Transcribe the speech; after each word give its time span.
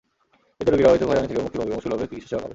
এতে 0.61 0.69
রোগীরা 0.71 0.89
অহেতুক 0.91 1.09
হয়রানি 1.09 1.27
থেকে 1.29 1.43
মুক্তি 1.45 1.57
পাবে 1.59 1.71
এবং 1.71 1.81
সুলভে 1.83 2.09
চিকিৎসাসেবা 2.11 2.41
পাবে। 2.43 2.49